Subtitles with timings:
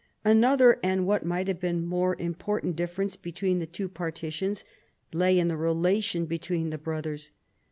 [0.25, 4.65] Another, and what might have been a more im portant difference between the two partitions,
[5.13, 7.29] lay in the relation between the brothers.